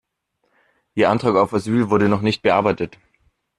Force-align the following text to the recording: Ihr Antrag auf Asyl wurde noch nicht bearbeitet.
Ihr 0.95 1.11
Antrag 1.11 1.35
auf 1.35 1.53
Asyl 1.53 1.91
wurde 1.91 2.09
noch 2.09 2.21
nicht 2.21 2.41
bearbeitet. 2.41 2.97